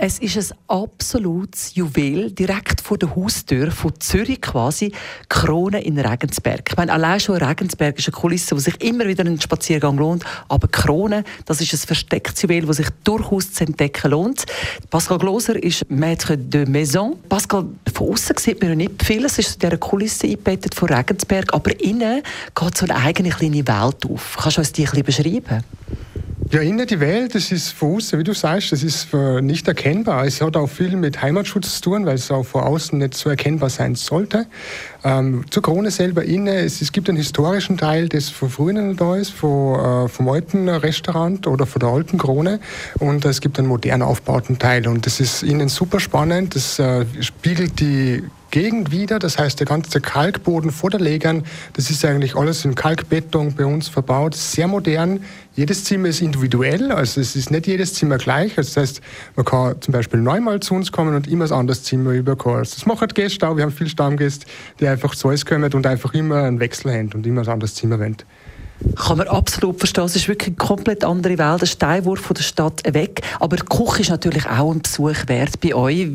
[0.00, 4.92] Es ist ein absolutes Juwel direkt vor der Haustür von Zürich quasi,
[5.28, 6.68] Krone in Regensberg.
[6.70, 10.24] Ich meine, allein schon Regensberg ist eine Kulisse, wo sich immer wieder ein Spaziergang lohnt,
[10.46, 14.46] aber Krone, das ist ein verstecktes Juwel, das sich durchaus zu entdecken lohnt.
[14.88, 17.18] Pascal Gloser ist Maître de Maison.
[17.28, 20.90] Pascal, von außen sieht man ja nicht viel, es ist in dieser Kulisse eingebettet von
[20.90, 22.22] Regensberg, aber innen
[22.54, 24.36] geht so eine eigene kleine Welt auf.
[24.40, 25.64] Kannst du uns die ein bisschen beschreiben?
[26.50, 30.24] Ja, innen die Welt, das ist von außen, wie du sagst, das ist nicht erkennbar.
[30.24, 33.28] Es hat auch viel mit Heimatschutz zu tun, weil es auch von außen nicht so
[33.28, 34.46] erkennbar sein sollte.
[35.04, 39.16] Ähm, zur Krone selber innen, es, es, gibt einen historischen Teil, das von früher da
[39.16, 42.60] ist, von, äh, vom alten Restaurant oder von der alten Krone.
[42.98, 44.88] Und es gibt einen modern aufgebauten Teil.
[44.88, 46.54] Und das ist innen super spannend.
[46.54, 49.18] Das äh, spiegelt die Gegend wieder.
[49.18, 53.66] Das heißt, der ganze Kalkboden vor der Legern, das ist eigentlich alles in Kalkbeton bei
[53.66, 54.34] uns verbaut.
[54.34, 55.20] Sehr modern.
[55.54, 58.56] Jedes Zimmer ist individuell, also es ist nicht jedes Zimmer gleich.
[58.56, 59.00] Also das heißt,
[59.36, 62.58] man kann zum Beispiel neunmal zu uns kommen und immer ein anderes Zimmer überkommen.
[62.58, 63.56] Also das machen Gäste auch.
[63.56, 64.46] Wir haben viele Stammgäste,
[64.80, 67.74] die einfach zu uns kommen und einfach immer einen Wechsel haben und immer ein anderes
[67.74, 68.16] Zimmer wollen.
[68.94, 70.04] Kann man absolut verstehen.
[70.04, 73.22] Es ist wirklich eine komplett andere Welt, ein Steinwurf von der Stadt weg.
[73.40, 76.10] Aber die Küche ist natürlich auch ein Besuch wert bei euch.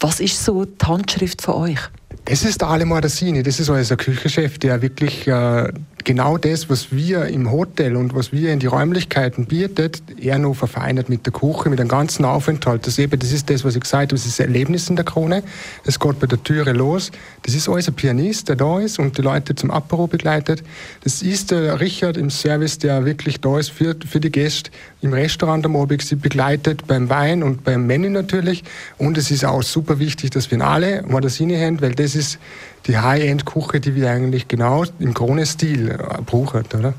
[0.00, 1.78] Was ist so die Handschrift von euch?
[2.26, 5.72] Das ist der Ale Mordassini, das ist unser Küchenchef, der wirklich äh,
[6.04, 10.54] genau das, was wir im Hotel und was wir in die Räumlichkeiten bietet, er noch
[10.54, 12.86] verfeinert mit der Küche, mit dem ganzen Aufenthalt.
[12.86, 15.04] Das, eben, das ist das, was ich gesagt habe, das ist das Erlebnis in der
[15.04, 15.42] Krone.
[15.84, 17.10] Es geht bei der Türe los.
[17.42, 20.62] Das ist alles ein Pianist, der da ist und die Leute zum Apero begleitet.
[21.02, 24.70] Das ist der Richard im Service, der wirklich da ist für, für die Gäste.
[25.00, 28.64] Im Restaurant am Abend sie begleitet beim Wein und beim Menü natürlich.
[28.98, 32.38] Und es ist auch super wichtig, dass wir alle Mordassini haben, weil das ist
[32.86, 36.94] die High-End-Küche, die wir eigentlich genau im Krone-Stil äh, brauchen, oder?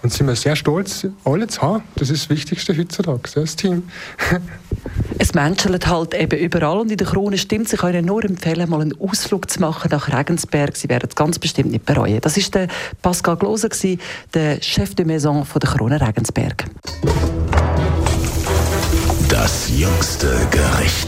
[0.00, 1.82] Und sind wir sehr stolz, alle zu haben.
[1.96, 3.82] Das ist das Wichtigste heutzutage, das Team.
[5.18, 7.72] es menschelt halt eben überall und in der Krone stimmt.
[7.72, 10.76] Ich kann Ihnen nur empfehlen, mal einen Ausflug zu machen nach Regensberg.
[10.76, 12.20] Sie werden es ganz bestimmt nicht bereuen.
[12.20, 12.68] Das war der
[13.02, 13.70] Pascal Gloser,
[14.34, 16.66] der Chef de Maison von der Krone Regensberg.
[19.28, 21.07] Das jüngste Gericht.